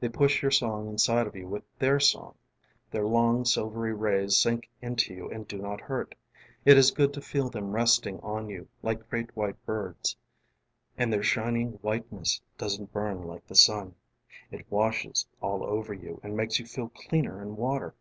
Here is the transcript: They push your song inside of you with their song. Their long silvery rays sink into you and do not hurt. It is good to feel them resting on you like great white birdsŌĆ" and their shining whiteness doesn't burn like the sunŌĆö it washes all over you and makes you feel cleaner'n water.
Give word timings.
They 0.00 0.08
push 0.08 0.42
your 0.42 0.50
song 0.50 0.88
inside 0.88 1.28
of 1.28 1.36
you 1.36 1.46
with 1.46 1.62
their 1.78 2.00
song. 2.00 2.34
Their 2.90 3.06
long 3.06 3.44
silvery 3.44 3.92
rays 3.94 4.36
sink 4.36 4.68
into 4.82 5.14
you 5.14 5.30
and 5.30 5.46
do 5.46 5.56
not 5.58 5.80
hurt. 5.82 6.16
It 6.64 6.76
is 6.76 6.90
good 6.90 7.14
to 7.14 7.20
feel 7.20 7.48
them 7.48 7.70
resting 7.70 8.18
on 8.18 8.48
you 8.48 8.66
like 8.82 9.08
great 9.08 9.36
white 9.36 9.54
birdsŌĆ" 9.66 10.16
and 10.96 11.12
their 11.12 11.22
shining 11.22 11.74
whiteness 11.74 12.42
doesn't 12.56 12.92
burn 12.92 13.22
like 13.22 13.46
the 13.46 13.54
sunŌĆö 13.54 13.94
it 14.50 14.66
washes 14.68 15.28
all 15.40 15.62
over 15.62 15.94
you 15.94 16.20
and 16.24 16.36
makes 16.36 16.58
you 16.58 16.66
feel 16.66 16.88
cleaner'n 16.88 17.54
water. 17.54 17.94